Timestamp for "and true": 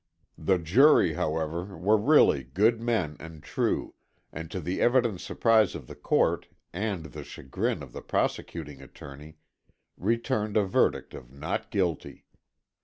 3.19-3.93